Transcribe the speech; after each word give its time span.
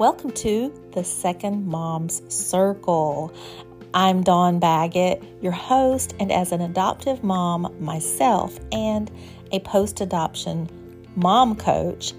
Welcome 0.00 0.30
to 0.30 0.72
the 0.94 1.04
Second 1.04 1.66
Mom's 1.66 2.22
Circle. 2.34 3.34
I'm 3.92 4.22
Dawn 4.22 4.58
Baggett, 4.58 5.22
your 5.42 5.52
host, 5.52 6.14
and 6.18 6.32
as 6.32 6.52
an 6.52 6.62
adoptive 6.62 7.22
mom 7.22 7.76
myself 7.78 8.58
and 8.72 9.10
a 9.52 9.60
post 9.60 10.00
adoption 10.00 10.70
mom 11.16 11.54
coach, 11.54 12.14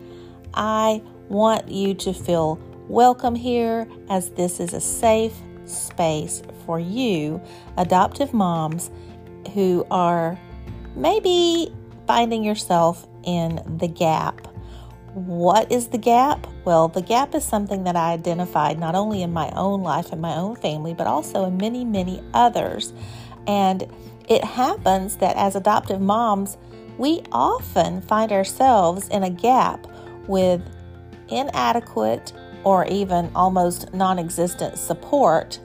I 0.54 1.02
want 1.28 1.70
you 1.70 1.96
to 1.96 2.14
feel 2.14 2.59
welcome 2.88 3.34
here 3.34 3.88
as 4.12 4.30
this 4.30 4.59
is 4.59 4.73
a 4.76 4.80
safe 4.80 5.34
space 5.66 6.44
for 6.68 6.80
you, 6.80 7.41
adoptive 7.77 8.32
moms 8.32 8.91
who 9.55 9.88
are 9.90 10.38
maybe 10.95 11.73
finding 12.05 12.44
yourself 12.44 13.08
in 13.23 13.59
the 13.80 13.88
gap. 13.88 14.48
What 15.16 15.72
is 15.72 15.88
the 15.88 15.98
gap? 15.98 16.45
Well, 16.64 16.88
the 16.88 17.02
gap 17.02 17.34
is 17.34 17.44
something 17.44 17.86
that 17.86 17.96
I 17.96 18.12
identified 18.12 18.80
not 18.80 18.96
only 18.96 19.24
in 19.24 19.34
my 19.34 19.52
own 19.56 19.82
life 19.82 20.12
and 20.12 20.22
my 20.22 20.36
own 20.36 20.56
family, 20.56 20.94
but 20.94 21.08
also 21.08 21.46
in 21.46 21.58
many, 21.58 21.84
many 21.84 22.24
others. 22.34 22.94
And 23.48 23.88
it 24.30 24.44
happens 24.44 25.18
that 25.18 25.36
as 25.36 25.56
adoptive 25.56 26.00
moms, 26.00 26.58
we 26.98 27.24
often 27.32 28.02
find 28.02 28.32
ourselves 28.32 29.08
in 29.10 29.24
a 29.24 29.30
gap 29.30 29.88
with 30.28 30.62
inadequate 31.30 32.32
or 32.64 32.86
even 32.86 33.32
almost 33.34 33.92
non 33.94 34.20
existent 34.20 34.78
support 34.78 35.59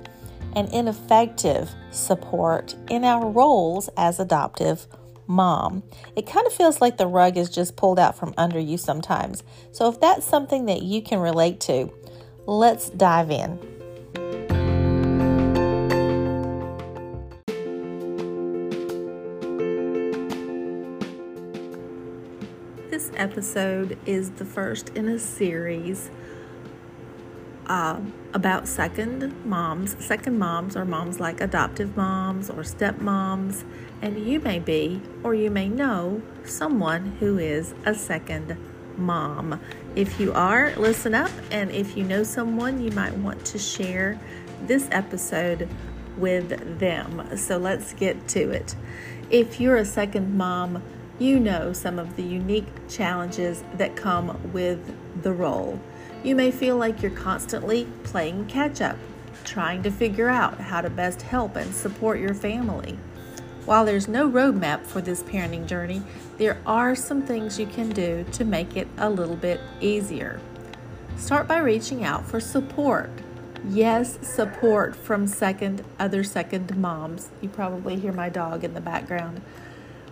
and 0.54 0.72
ineffective 0.72 1.74
support 1.90 2.74
in 2.88 3.04
our 3.04 3.28
roles 3.28 3.90
as 3.98 4.18
adoptive 4.18 4.86
mom. 5.26 5.82
It 6.14 6.26
kind 6.26 6.46
of 6.46 6.52
feels 6.52 6.80
like 6.80 6.96
the 6.96 7.06
rug 7.06 7.36
is 7.36 7.50
just 7.50 7.76
pulled 7.76 7.98
out 7.98 8.16
from 8.16 8.34
under 8.36 8.58
you 8.58 8.78
sometimes. 8.78 9.42
So, 9.72 9.88
if 9.88 10.00
that's 10.00 10.26
something 10.26 10.66
that 10.66 10.82
you 10.82 11.02
can 11.02 11.18
relate 11.18 11.60
to, 11.60 11.92
let's 12.46 12.90
dive 12.90 13.30
in. 13.30 13.58
This 22.90 23.12
episode 23.16 23.98
is 24.06 24.30
the 24.30 24.44
first 24.44 24.88
in 24.90 25.08
a 25.08 25.18
series 25.18 26.10
uh, 27.66 28.00
about 28.34 28.68
second 28.68 29.34
moms. 29.44 29.96
Second 30.04 30.38
moms 30.38 30.76
are 30.76 30.84
moms 30.84 31.20
like 31.20 31.40
adoptive 31.40 31.96
moms 31.96 32.50
or 32.50 32.62
stepmoms, 32.62 33.64
and 34.02 34.18
you 34.18 34.40
may 34.40 34.58
be 34.58 35.00
or 35.22 35.34
you 35.34 35.50
may 35.50 35.68
know 35.68 36.22
someone 36.44 37.16
who 37.20 37.38
is 37.38 37.74
a 37.84 37.94
second 37.94 38.56
mom. 38.96 39.60
If 39.94 40.20
you 40.20 40.32
are, 40.32 40.74
listen 40.76 41.14
up, 41.14 41.30
and 41.50 41.70
if 41.70 41.96
you 41.96 42.04
know 42.04 42.22
someone, 42.22 42.82
you 42.82 42.90
might 42.92 43.14
want 43.14 43.44
to 43.46 43.58
share 43.58 44.18
this 44.62 44.88
episode 44.90 45.68
with 46.16 46.78
them. 46.78 47.36
So 47.36 47.58
let's 47.58 47.92
get 47.92 48.28
to 48.28 48.50
it. 48.50 48.74
If 49.30 49.60
you're 49.60 49.76
a 49.76 49.84
second 49.84 50.36
mom, 50.36 50.82
you 51.18 51.40
know 51.40 51.72
some 51.72 51.98
of 51.98 52.16
the 52.16 52.22
unique 52.22 52.66
challenges 52.88 53.64
that 53.74 53.96
come 53.96 54.52
with 54.52 54.94
the 55.22 55.32
role. 55.32 55.80
You 56.22 56.34
may 56.34 56.50
feel 56.50 56.76
like 56.76 57.02
you're 57.02 57.10
constantly 57.10 57.86
playing 58.02 58.46
catch 58.46 58.80
up, 58.80 58.96
trying 59.44 59.82
to 59.84 59.90
figure 59.90 60.28
out 60.28 60.60
how 60.60 60.80
to 60.80 60.90
best 60.90 61.22
help 61.22 61.56
and 61.56 61.74
support 61.74 62.18
your 62.18 62.34
family. 62.34 62.98
While 63.64 63.84
there's 63.84 64.08
no 64.08 64.28
roadmap 64.28 64.86
for 64.86 65.00
this 65.00 65.22
parenting 65.22 65.66
journey, 65.66 66.02
there 66.38 66.58
are 66.66 66.94
some 66.94 67.22
things 67.22 67.58
you 67.58 67.66
can 67.66 67.90
do 67.90 68.24
to 68.32 68.44
make 68.44 68.76
it 68.76 68.88
a 68.96 69.10
little 69.10 69.36
bit 69.36 69.60
easier. 69.80 70.40
Start 71.16 71.48
by 71.48 71.58
reaching 71.58 72.04
out 72.04 72.26
for 72.26 72.40
support. 72.40 73.10
Yes, 73.68 74.18
support 74.22 74.94
from 74.94 75.26
second 75.26 75.82
other 75.98 76.22
second 76.22 76.76
moms. 76.76 77.30
You 77.40 77.48
probably 77.48 77.96
hear 77.96 78.12
my 78.12 78.28
dog 78.28 78.62
in 78.62 78.74
the 78.74 78.80
background. 78.80 79.40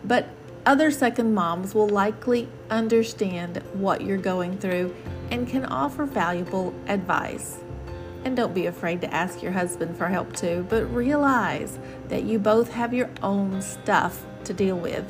But 0.03 0.29
other 0.67 0.91
second 0.91 1.35
moms 1.35 1.75
will 1.75 1.89
likely 1.89 2.49
understand 2.71 3.59
what 3.75 4.01
you're 4.01 4.17
going 4.17 4.59
through 4.59 4.95
and 5.35 5.49
can 5.49 5.65
offer 5.65 6.05
valuable 6.05 6.73
advice. 6.87 7.59
And 8.25 8.37
don't 8.37 8.55
be 8.55 8.67
afraid 8.67 9.01
to 9.01 9.13
ask 9.13 9.43
your 9.43 9.51
husband 9.51 9.97
for 9.97 10.07
help 10.07 10.35
too, 10.35 10.65
but 10.71 10.85
realize 10.95 11.81
that 12.09 12.23
you 12.23 12.39
both 12.39 12.71
have 12.71 12.95
your 12.95 13.11
own 13.21 13.61
stuff 13.61 14.25
to 14.45 14.55
deal 14.55 14.79
with 14.79 15.05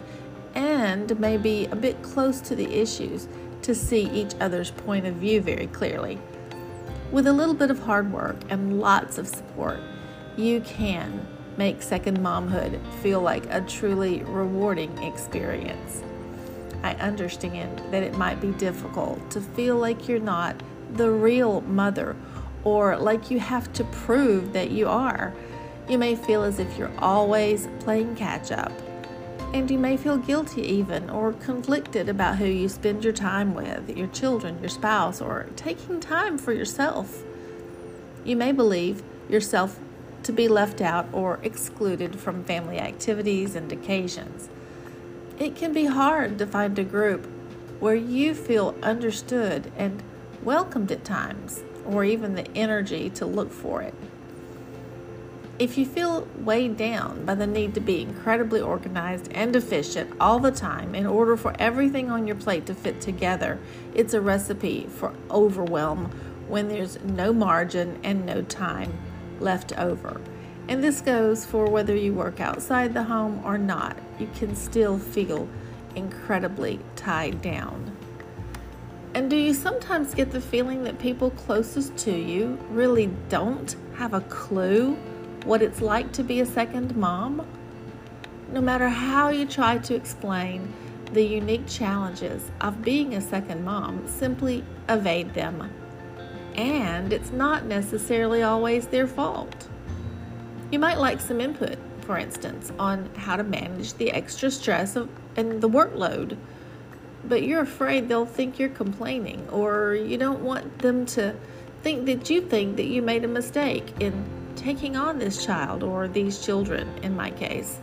and 0.55 1.21
may 1.21 1.37
be 1.37 1.67
a 1.67 1.77
bit 1.77 2.01
close 2.01 2.41
to 2.41 2.57
the 2.57 2.81
issues 2.81 3.29
to 3.61 3.75
see 3.75 4.09
each 4.13 4.33
other's 4.41 4.71
point 4.71 5.05
of 5.05 5.17
view 5.17 5.43
very 5.43 5.67
clearly. 5.67 6.19
With 7.13 7.27
a 7.27 7.33
little 7.33 7.55
bit 7.55 7.71
of 7.71 7.81
hard 7.81 8.11
work 8.11 8.37
and 8.49 8.81
lots 8.81 9.19
of 9.19 9.29
support, 9.29 9.81
you 10.39 10.63
can 10.63 11.27
make 11.59 11.83
second 11.83 12.19
momhood 12.19 12.81
feel 13.03 13.21
like 13.21 13.45
a 13.51 13.61
truly 13.61 14.23
rewarding 14.23 14.97
experience. 15.03 16.03
I 16.85 16.93
understand 16.97 17.81
that 17.93 18.03
it 18.03 18.19
might 18.19 18.43
be 18.43 18.51
difficult 18.53 19.31
to 19.31 19.41
feel 19.41 19.77
like 19.77 20.07
you're 20.07 20.19
not 20.19 20.63
the 20.93 21.11
real 21.11 21.63
mother 21.63 22.15
or 22.63 22.99
like 22.99 23.31
you 23.31 23.41
have 23.41 23.73
to 23.73 23.85
prove 23.85 24.53
that 24.53 24.71
you 24.71 24.87
are. 24.87 25.33
You 25.89 25.97
may 25.97 26.15
feel 26.15 26.43
as 26.43 26.59
if 26.59 26.77
you're 26.77 26.93
always 26.99 27.69
playing 27.81 28.17
catch 28.17 28.53
up. 28.53 28.71
And 29.55 29.71
you 29.71 29.79
may 29.79 29.97
feel 29.97 30.19
guilty, 30.19 30.61
even, 30.61 31.09
or 31.09 31.33
conflicted 31.33 32.11
about 32.11 32.37
who 32.37 32.45
you 32.45 32.69
spend 32.69 33.03
your 33.03 33.15
time 33.15 33.55
with 33.55 33.97
your 33.97 34.09
children, 34.09 34.61
your 34.61 34.69
spouse, 34.69 35.23
or 35.23 35.47
taking 35.57 36.01
time 36.01 36.37
for 36.37 36.53
yourself. 36.53 37.23
You 38.25 38.37
may 38.37 38.53
believe 38.53 39.03
yourself 39.31 39.81
to 40.25 40.33
be 40.33 40.49
left 40.49 40.83
out 40.83 41.09
or 41.13 41.41
excluded 41.43 42.21
from 42.21 42.45
family 42.45 42.79
activities 42.79 43.55
and 43.55 43.73
occasions. 43.73 44.51
It 45.39 45.57
can 45.57 45.73
be 45.73 45.87
hard 45.87 46.39
to 46.39 46.47
find 46.47 46.79
a 46.79 46.85
group 46.85 47.27
where 47.81 47.97
you 47.97 48.35
feel 48.35 48.77
understood 48.83 49.73
and 49.77 50.03
welcomed 50.45 50.93
at 50.93 51.05
times, 51.05 51.63
or 51.85 52.05
even 52.05 52.35
the 52.35 52.47
energy 52.57 53.11
to 53.11 53.27
look 53.27 53.53
for 53.53 53.83
it. 53.83 53.95
If 55.59 55.77
you 55.77 55.87
feel 55.87 56.29
weighed 56.39 56.77
down 56.77 57.25
by 57.25 57.35
the 57.35 57.47
need 57.47 57.75
to 57.75 57.81
be 57.81 58.03
incredibly 58.03 58.61
organized 58.61 59.31
and 59.33 59.55
efficient 59.55 60.13
all 60.21 60.39
the 60.39 60.51
time 60.51 60.95
in 60.95 61.07
order 61.07 61.37
for 61.37 61.55
everything 61.59 62.11
on 62.11 62.27
your 62.27 62.37
plate 62.37 62.67
to 62.67 62.75
fit 62.75 63.01
together, 63.01 63.59
it's 63.95 64.15
a 64.15 64.21
recipe 64.21 64.87
for 64.89 65.13
overwhelm 65.31 66.11
when 66.49 66.69
there's 66.69 67.01
no 67.03 67.33
margin 67.33 67.99
and 68.03 68.27
no 68.27 68.43
time 68.43 68.93
left 69.41 69.77
over. 69.79 70.21
And 70.69 70.83
this 70.83 71.01
goes 71.01 71.45
for 71.45 71.67
whether 71.69 71.95
you 71.95 72.15
work 72.15 72.41
outside 72.41 72.95
the 72.95 73.03
home 73.03 73.43
or 73.45 73.59
not, 73.59 73.99
you 74.19 74.29
can 74.35 74.57
still 74.57 74.99
feel 74.99 75.49
incredibly 75.95 76.81
tied 76.97 77.43
down. 77.43 77.95
And 79.15 79.31
do 79.31 79.37
you 79.37 79.55
sometimes 79.55 80.15
get 80.15 80.33
the 80.33 80.41
feeling 80.41 80.83
that 80.85 80.99
people 80.99 81.31
closest 81.31 81.97
to 81.99 82.11
you 82.11 82.59
really 82.71 83.07
don't 83.29 83.77
have 83.95 84.15
a 84.15 84.23
clue 84.23 84.95
what 85.45 85.63
it's 85.63 85.81
like 85.81 86.11
to 86.13 86.25
be 86.25 86.41
a 86.41 86.47
second 86.47 86.97
mom? 86.97 87.47
No 88.51 88.61
matter 88.61 88.89
how 88.89 89.29
you 89.29 89.47
try 89.47 89.79
to 89.79 89.95
explain 89.95 90.73
the 91.13 91.23
unique 91.23 91.67
challenges 91.69 92.51
of 92.61 92.83
being 92.83 93.15
a 93.15 93.21
second 93.21 93.65
mom, 93.65 94.07
simply 94.09 94.65
evade 94.89 95.33
them. 95.35 95.71
And 96.57 97.13
it's 97.13 97.31
not 97.31 97.67
necessarily 97.67 98.43
always 98.43 98.89
their 98.89 99.07
fault. 99.07 99.69
You 100.75 100.81
might 100.81 100.99
like 100.99 101.21
some 101.21 101.41
input, 101.41 101.79
for 102.01 102.19
instance, 102.19 102.73
on 102.81 103.09
how 103.15 103.37
to 103.37 103.45
manage 103.45 103.95
the 103.95 104.11
extra 104.11 104.51
stress 104.51 104.97
of, 104.97 105.09
and 105.37 105.61
the 105.61 105.69
workload, 105.69 106.37
but 107.29 107.45
you're 107.45 107.61
afraid 107.61 108.09
they'll 108.09 108.27
think 108.27 108.59
you're 108.59 108.71
complaining, 108.71 109.49
or 109.51 109.95
you 109.95 110.19
don't 110.19 110.41
want 110.41 110.81
them 110.81 111.07
to 111.07 111.33
think 111.85 112.07
that 112.07 112.29
you 112.29 112.41
think 112.41 112.75
that 112.75 112.87
you 112.87 113.03
made 113.03 113.23
a 113.23 113.29
mistake 113.29 113.85
in 114.01 114.25
taking 114.57 114.97
on 114.97 115.21
this 115.21 115.47
child 115.47 115.85
or 115.85 116.09
these 116.09 116.45
children, 116.45 116.89
in 117.05 117.15
my 117.15 117.31
case. 117.31 117.79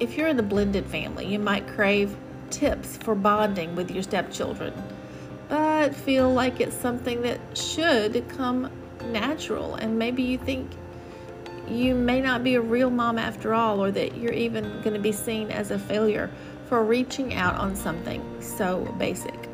If 0.00 0.16
you're 0.16 0.28
in 0.28 0.38
a 0.38 0.42
blended 0.42 0.86
family, 0.86 1.26
you 1.26 1.38
might 1.38 1.66
crave 1.66 2.16
tips 2.48 2.96
for 2.96 3.14
bonding 3.14 3.76
with 3.76 3.90
your 3.90 4.02
stepchildren, 4.02 4.72
but 5.50 5.94
feel 5.94 6.32
like 6.32 6.62
it's 6.62 6.74
something 6.74 7.20
that 7.20 7.38
should 7.52 8.26
come 8.30 8.70
natural, 9.12 9.74
and 9.74 9.98
maybe 9.98 10.22
you 10.22 10.38
think 10.38 10.70
you 11.70 11.94
may 11.94 12.20
not 12.20 12.44
be 12.44 12.54
a 12.54 12.60
real 12.60 12.90
mom 12.90 13.18
after 13.18 13.54
all, 13.54 13.82
or 13.82 13.90
that 13.90 14.16
you're 14.16 14.32
even 14.32 14.64
going 14.82 14.94
to 14.94 15.00
be 15.00 15.12
seen 15.12 15.50
as 15.50 15.70
a 15.70 15.78
failure 15.78 16.30
for 16.68 16.84
reaching 16.84 17.34
out 17.34 17.56
on 17.56 17.74
something 17.74 18.22
so 18.42 18.84
basic. 18.98 19.48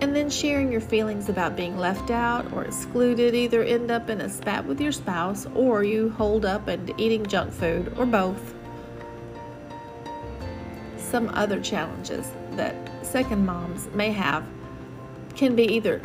And 0.00 0.14
then 0.14 0.28
sharing 0.28 0.70
your 0.70 0.82
feelings 0.82 1.28
about 1.28 1.56
being 1.56 1.78
left 1.78 2.10
out 2.10 2.52
or 2.52 2.64
excluded 2.64 3.34
either 3.34 3.62
end 3.62 3.90
up 3.90 4.10
in 4.10 4.20
a 4.20 4.28
spat 4.28 4.66
with 4.66 4.80
your 4.80 4.92
spouse 4.92 5.46
or 5.54 5.84
you 5.84 6.10
hold 6.10 6.44
up 6.44 6.68
and 6.68 6.92
eating 7.00 7.24
junk 7.26 7.52
food 7.52 7.94
or 7.96 8.04
both. 8.04 8.54
Some 10.98 11.30
other 11.30 11.60
challenges 11.60 12.30
that 12.52 12.74
second 13.06 13.46
moms 13.46 13.88
may 13.94 14.12
have 14.12 14.44
can 15.34 15.56
be 15.56 15.64
either 15.64 16.02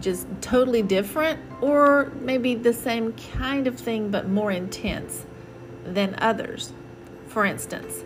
just 0.00 0.26
totally 0.40 0.82
different, 0.82 1.40
or 1.60 2.12
maybe 2.20 2.54
the 2.54 2.72
same 2.72 3.12
kind 3.34 3.66
of 3.66 3.78
thing 3.78 4.10
but 4.10 4.28
more 4.28 4.50
intense 4.50 5.26
than 5.84 6.14
others? 6.18 6.72
For 7.26 7.44
instance, 7.44 8.04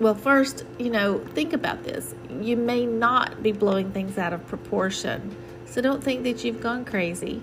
well, 0.00 0.14
first, 0.14 0.64
you 0.78 0.90
know, 0.90 1.18
think 1.18 1.52
about 1.52 1.84
this. 1.84 2.14
You 2.40 2.56
may 2.56 2.84
not 2.84 3.42
be 3.42 3.52
blowing 3.52 3.92
things 3.92 4.18
out 4.18 4.32
of 4.32 4.44
proportion, 4.48 5.36
so 5.66 5.80
don't 5.80 6.02
think 6.02 6.24
that 6.24 6.44
you've 6.44 6.60
gone 6.60 6.84
crazy. 6.84 7.42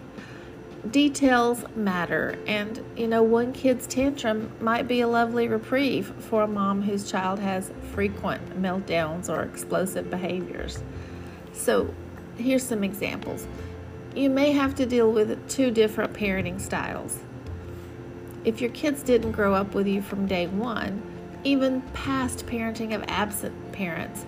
Details 0.90 1.64
matter, 1.76 2.38
and 2.48 2.84
you 2.98 3.08
know, 3.08 3.24
one 3.24 3.54
kid's 3.54 3.88
tantrum 3.88 4.52
might 4.60 4.88
be 4.88 5.02
a 5.02 5.08
lovely 5.08 5.48
reprieve 5.48 6.14
for 6.18 6.42
a 6.42 6.48
mom 6.48 6.82
whose 6.82 7.10
child 7.10 7.40
has 7.40 7.72
frequent 7.94 8.62
meltdowns 8.62 9.30
or 9.30 9.44
explosive 9.44 10.10
behaviors. 10.10 10.84
So, 11.54 11.94
here's 12.42 12.64
some 12.64 12.84
examples. 12.84 13.48
You 14.16 14.30
may 14.30 14.52
have 14.52 14.76
to 14.76 14.86
deal 14.86 15.12
with 15.12 15.48
two 15.48 15.72
different 15.72 16.14
parenting 16.14 16.60
styles. 16.60 17.20
If 18.44 18.60
your 18.60 18.72
kids 18.72 19.04
didn't 19.04 19.32
grow 19.32 19.54
up 19.54 19.74
with 19.74 19.88
you 19.88 20.02
from 20.02 20.26
day 20.26 20.48
one, 20.48 21.02
even 21.44 21.82
past 21.94 22.46
parenting 22.46 22.94
of 22.94 23.04
absent 23.08 23.72
parents 23.72 24.26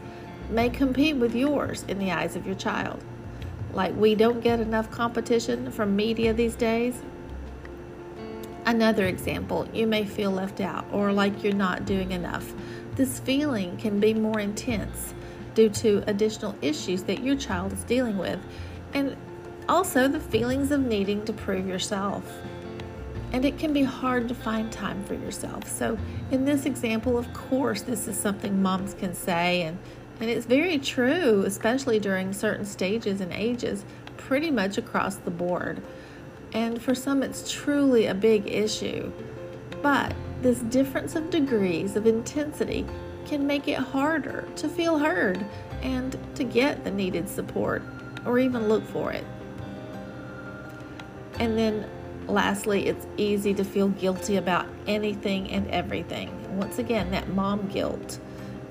may 0.50 0.69
compete 0.69 1.18
with 1.18 1.36
yours 1.36 1.83
in 1.88 2.00
the 2.00 2.12
eyes 2.12 2.36
of 2.36 2.45
your 2.45 2.56
child. 2.56 3.04
Like 3.74 3.95
we 3.95 4.15
don't 4.15 4.42
get 4.42 4.60
enough 4.60 4.92
competition 4.92 5.71
from 5.71 5.95
media 5.95 6.33
these 6.33 6.56
days. 6.56 7.01
Another 8.65 9.06
example, 9.06 9.68
you 9.74 9.88
may 9.88 10.06
feel 10.06 10.31
left 10.31 10.62
out 10.62 10.86
or 10.92 11.12
like 11.12 11.44
you're 11.44 11.54
not 11.54 11.86
doing 11.86 12.12
enough. 12.12 12.54
This 12.95 13.19
feeling 13.19 13.75
can 13.77 14.00
be 14.00 14.13
more 14.13 14.39
intense 14.39 15.13
due 15.53 15.69
to 15.69 16.03
additional 16.07 16.55
issues 16.61 17.03
that 17.03 17.23
your 17.23 17.35
child 17.35 17.73
is 17.73 17.83
dealing 17.83 18.17
with, 18.17 18.39
and 18.94 19.15
also 19.67 20.07
the 20.07 20.19
feelings 20.19 20.71
of 20.71 20.81
needing 20.81 21.23
to 21.25 21.33
prove 21.33 21.67
yourself. 21.67 22.23
And 23.31 23.45
it 23.45 23.57
can 23.57 23.73
be 23.73 23.83
hard 23.83 24.27
to 24.27 24.35
find 24.35 24.71
time 24.71 25.03
for 25.05 25.15
yourself. 25.15 25.67
So, 25.67 25.97
in 26.29 26.45
this 26.45 26.65
example, 26.65 27.17
of 27.17 27.31
course, 27.33 27.81
this 27.81 28.07
is 28.07 28.17
something 28.17 28.61
moms 28.61 28.94
can 28.94 29.15
say, 29.15 29.63
and, 29.63 29.77
and 30.19 30.29
it's 30.29 30.45
very 30.45 30.77
true, 30.77 31.44
especially 31.45 32.00
during 32.00 32.31
certain 32.31 32.65
stages 32.65 33.21
and 33.21 33.33
ages, 33.33 33.85
pretty 34.17 34.51
much 34.51 34.77
across 34.77 35.15
the 35.15 35.31
board. 35.31 35.81
And 36.53 36.79
for 36.79 36.94
some, 36.94 37.23
it's 37.23 37.51
truly 37.51 38.05
a 38.05 38.13
big 38.13 38.47
issue. 38.47 39.11
But 39.81 40.13
this 40.44 40.59
difference 40.59 41.15
of 41.15 41.29
degrees 41.29 41.95
of 41.95 42.05
intensity 42.05 42.85
can 43.25 43.46
make 43.46 43.68
it 43.68 43.78
harder 43.78 44.48
to 44.56 44.68
feel 44.68 44.98
heard 44.98 45.46
and 45.81 46.18
to 46.36 46.44
get 46.44 46.84
the 46.84 46.92
needed 46.92 47.28
support 47.28 47.81
or 48.25 48.40
even 48.40 48.68
look 48.68 48.86
for 48.88 49.12
it. 49.12 49.25
And 51.40 51.58
then 51.58 51.86
lastly, 52.28 52.88
it's 52.88 53.06
easy 53.18 53.54
to 53.54 53.64
feel 53.64 53.90
guilty 53.90 54.38
about 54.38 54.66
anything 54.88 55.50
and 55.52 55.70
everything. 55.70 56.30
Once 56.58 56.80
again, 56.80 57.12
that 57.12 57.28
mom 57.30 57.68
guilt 57.68 58.20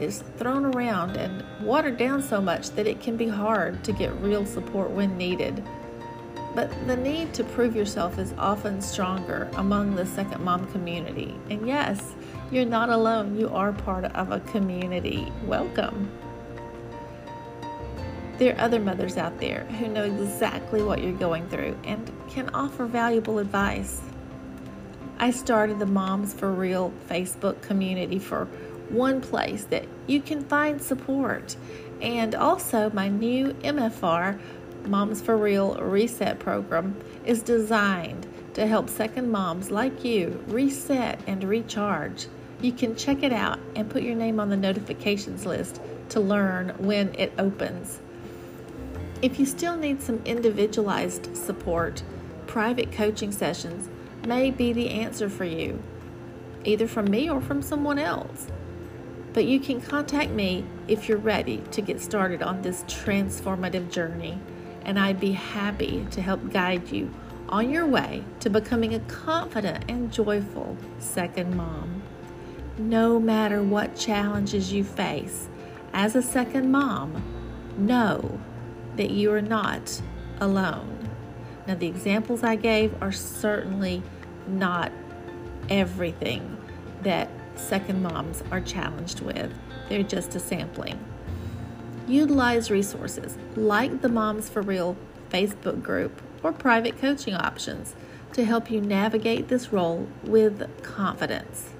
is 0.01 0.23
thrown 0.37 0.65
around 0.65 1.17
and 1.17 1.45
watered 1.65 1.97
down 1.97 2.23
so 2.23 2.41
much 2.41 2.71
that 2.71 2.87
it 2.87 3.01
can 3.01 3.17
be 3.17 3.29
hard 3.29 3.85
to 3.85 3.93
get 3.93 4.13
real 4.21 4.45
support 4.47 4.91
when 4.91 5.17
needed. 5.17 5.63
But 6.55 6.71
the 6.87 6.97
need 6.97 7.33
to 7.35 7.45
prove 7.45 7.75
yourself 7.75 8.19
is 8.19 8.35
often 8.37 8.83
stronger 8.83 9.49
among 9.55 9.95
the 9.95 10.05
second 10.05 10.43
mom 10.45 10.71
community. 10.73 11.35
And 11.49 11.67
yes, 11.67 12.15
you're 12.53 12.67
not 12.67 12.91
alone, 12.91 13.35
you 13.39 13.49
are 13.49 13.73
part 13.73 14.05
of 14.05 14.31
a 14.31 14.39
community. 14.41 15.33
Welcome. 15.47 16.11
There 18.37 18.55
are 18.55 18.61
other 18.61 18.79
mothers 18.79 19.17
out 19.17 19.41
there 19.41 19.65
who 19.65 19.89
know 19.89 20.05
exactly 20.05 20.83
what 20.83 21.03
you're 21.03 21.17
going 21.17 21.49
through 21.49 21.79
and 21.85 22.13
can 22.29 22.51
offer 22.51 22.85
valuable 22.85 23.39
advice. 23.39 24.03
I 25.19 25.31
started 25.31 25.79
the 25.79 25.87
Moms 25.87 26.35
for 26.35 26.53
Real 26.53 26.93
Facebook 27.09 27.63
community 27.63 28.19
for 28.19 28.45
one 28.91 29.23
place 29.23 29.65
that 29.65 29.87
you 30.07 30.21
can 30.21 30.45
find 30.45 30.83
support, 30.83 31.57
and 32.03 32.35
also 32.35 32.91
my 32.91 33.09
new 33.09 33.55
MFR 33.63 34.39
Moms 34.89 35.23
for 35.23 35.39
Real 35.39 35.77
Reset 35.77 36.39
program 36.39 36.97
is 37.25 37.41
designed 37.41 38.27
to 38.53 38.67
help 38.67 38.91
second 38.91 39.31
moms 39.31 39.71
like 39.71 40.05
you 40.05 40.39
reset 40.49 41.19
and 41.27 41.43
recharge. 41.45 42.27
You 42.63 42.73
can 42.73 42.97
check 42.97 43.23
it 43.23 43.33
out 43.33 43.59
and 43.77 43.91
put 43.91 44.03
your 44.03 44.15
name 44.15 44.41
on 44.41 44.49
the 44.49 44.57
notifications 44.57 45.45
list 45.45 45.81
to 46.11 46.21
learn 46.21 46.71
when 46.79 47.15
it 47.19 47.33
opens. 47.39 48.01
If 49.21 49.39
you 49.39 49.47
still 49.47 49.77
need 49.77 50.01
some 50.01 50.23
individualized 50.25 51.37
support, 51.37 52.03
private 52.47 52.93
coaching 52.93 53.33
sessions 53.33 53.89
may 54.27 54.51
be 54.51 54.73
the 54.73 54.91
answer 54.91 55.29
for 55.29 55.45
you, 55.45 55.83
either 56.65 56.87
from 56.87 57.11
me 57.11 57.29
or 57.29 57.41
from 57.41 57.61
someone 57.61 57.99
else. 57.99 58.47
But 59.33 59.45
you 59.45 59.59
can 59.61 59.81
contact 59.81 60.31
me 60.31 60.65
if 60.89 61.09
you're 61.09 61.19
ready 61.19 61.63
to 61.73 61.83
get 61.83 62.01
started 62.01 62.43
on 62.43 62.63
this 62.63 62.85
transformative 62.85 63.91
journey 63.91 64.39
and 64.85 64.99
I'd 64.99 65.21
be 65.21 65.33
happy 65.33 66.07
to 66.11 66.21
help 66.21 66.53
guide 66.53 66.91
you 66.91 67.13
on 67.49 67.71
your 67.71 67.87
way 67.87 68.25
to 68.41 68.51
becoming 68.51 68.95
a 68.95 69.01
confident 69.01 69.85
and 69.89 70.13
joyful 70.13 70.77
second 70.99 71.57
mom. 71.57 72.02
No 72.79 73.21
matter 73.21 73.63
what 73.63 73.97
challenges 73.97 74.73
you 74.73 74.83
face 74.83 75.49
as 75.93 76.17
a 76.17 76.23
second 76.23 76.73
mom, 76.73 77.23
know 77.77 78.41
that 78.97 79.11
you 79.11 79.33
are 79.33 79.43
not 79.43 80.01
alone. 80.41 81.11
Now, 81.67 81.75
the 81.75 81.87
examples 81.87 82.43
I 82.43 82.57
gave 82.57 82.95
are 83.03 83.13
certainly 83.13 84.03
not 84.47 84.91
everything 85.69 86.57
that 87.03 87.29
second 87.57 88.03
moms 88.03 88.43
are 88.51 88.61
challenged 88.61 89.21
with, 89.21 89.53
they're 89.89 90.03
just 90.03 90.35
a 90.35 90.41
sampling. 90.41 90.99
Utilize 92.09 92.71
resources 92.71 93.37
like 93.55 94.01
the 94.01 94.09
Moms 94.09 94.49
for 94.49 94.63
Real 94.63 94.97
Facebook 95.31 95.83
group 95.83 96.21
or 96.43 96.53
private 96.53 96.99
coaching 96.99 97.35
options 97.35 97.95
to 98.33 98.45
help 98.45 98.71
you 98.71 98.81
navigate 98.81 99.49
this 99.49 99.73
role 99.73 100.09
with 100.25 100.69
confidence. 100.83 101.72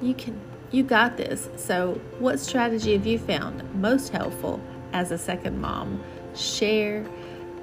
You 0.00 0.14
can 0.14 0.40
you 0.70 0.82
got 0.82 1.16
this. 1.16 1.48
So, 1.56 2.00
what 2.18 2.38
strategy 2.38 2.92
have 2.92 3.06
you 3.06 3.18
found 3.18 3.62
most 3.74 4.10
helpful 4.10 4.60
as 4.92 5.10
a 5.10 5.18
second 5.18 5.60
mom? 5.60 6.02
Share 6.34 7.06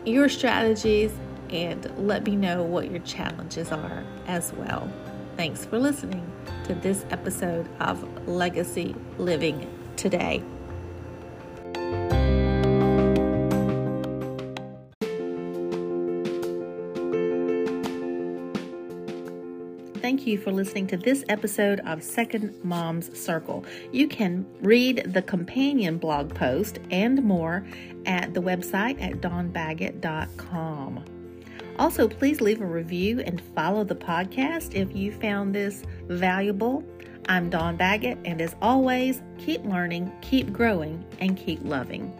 your 0.06 0.28
strategies 0.28 1.12
and 1.50 1.92
let 1.98 2.26
me 2.26 2.36
know 2.36 2.64
what 2.64 2.90
your 2.90 3.02
challenges 3.02 3.72
are 3.72 4.04
as 4.28 4.54
well. 4.54 4.92
Thanks 5.38 5.66
for 5.66 5.78
listening 5.78 6.32
to 6.64 6.74
this 6.74 7.06
episode 7.12 7.68
of 7.80 8.28
Legacy 8.28 8.96
Living 9.18 9.70
Today. 9.96 10.44
Thank 20.06 20.28
you 20.28 20.38
for 20.38 20.52
listening 20.52 20.86
to 20.90 20.98
this 20.98 21.26
episode 21.30 21.80
of 21.80 22.04
Second 22.04 22.64
Mom's 22.64 23.20
Circle. 23.20 23.66
You 23.92 24.08
can 24.08 24.46
read 24.62 25.12
the 25.12 25.24
companion 25.24 25.98
blog 25.98 26.32
post 26.32 26.78
and 26.92 27.24
more 27.24 27.66
at 28.06 28.36
the 28.36 28.40
website 28.40 29.02
at 29.02 29.20
dawnbaggett.com. 29.22 31.04
Also, 31.80 32.08
please 32.08 32.40
leave 32.40 32.62
a 32.62 32.68
review 32.68 33.22
and 33.22 33.42
follow 33.56 33.84
the 33.84 33.96
podcast 33.96 34.76
if 34.76 34.96
you 34.96 35.12
found 35.12 35.56
this 35.56 35.82
valuable. 36.08 36.84
I'm 37.28 37.50
Dawn 37.50 37.76
Baggett, 37.76 38.20
and 38.26 38.40
as 38.44 38.56
always, 38.62 39.24
keep 39.40 39.66
learning, 39.66 40.12
keep 40.22 40.54
growing, 40.54 41.04
and 41.20 41.36
keep 41.36 41.62
loving. 41.64 42.14